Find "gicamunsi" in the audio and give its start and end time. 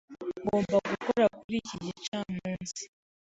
1.85-2.83